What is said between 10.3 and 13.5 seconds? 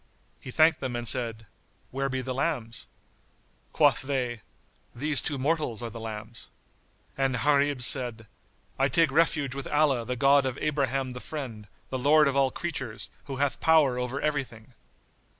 of Abraham the Friend, the Lord of all creatures, who